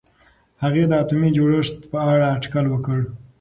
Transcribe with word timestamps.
هغې 0.63 0.83
د 0.87 0.91
اتومي 1.01 1.29
جوړښت 1.37 1.77
په 1.91 1.97
اړه 2.11 2.25
اټکل 2.37 2.65
وکړ. 2.69 2.99